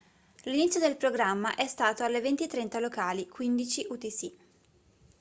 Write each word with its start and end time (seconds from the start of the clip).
l'inizio 0.45 0.79
del 0.79 0.97
programma 0.97 1.53
è 1.53 1.67
stato 1.67 2.03
alle 2.03 2.21
20:30 2.21 2.79
locali 2.79 3.29
15:00 3.31 3.85
utc 3.91 4.31